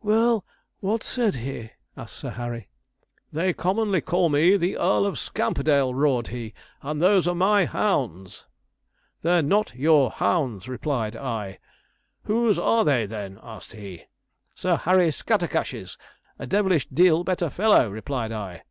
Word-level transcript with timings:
'Well, 0.00 0.46
what 0.80 1.02
said 1.02 1.34
he?' 1.34 1.68
asked 1.94 2.16
Sir 2.16 2.30
Harry. 2.30 2.68
'"They 3.32 3.52
commonly 3.52 4.00
call 4.00 4.30
me 4.30 4.56
the 4.56 4.78
Earl 4.78 5.04
of 5.04 5.18
Scamperdale," 5.18 5.92
roared 5.92 6.28
he, 6.28 6.54
"and 6.80 7.02
those 7.02 7.28
are 7.28 7.34
MY 7.34 7.66
HOUNDS." 7.66 8.46
'"They're 9.20 9.42
not 9.42 9.74
your 9.74 10.10
hounds," 10.10 10.68
replied 10.70 11.16
I. 11.16 11.58
'"Whose 12.22 12.58
are 12.58 12.86
they, 12.86 13.04
then?" 13.04 13.38
asked 13.42 13.72
he. 13.74 14.04
'"Sir 14.54 14.76
Harry 14.76 15.10
Scattercash's, 15.10 15.98
a 16.38 16.46
devilish 16.46 16.88
deal 16.88 17.22
better 17.22 17.50
fellow," 17.50 17.90
replied 17.90 18.32
I. 18.32 18.62